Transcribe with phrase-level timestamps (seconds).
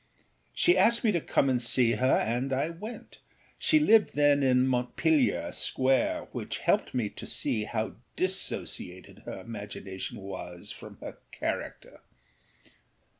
[0.55, 3.19] She asked me to come and see her, and I went.
[3.59, 10.19] She lived then in Montpellier Square; which helped me to see how dissociated her imagination
[10.19, 12.01] was from her character.